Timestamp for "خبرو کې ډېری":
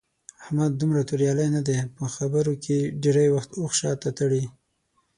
2.15-3.27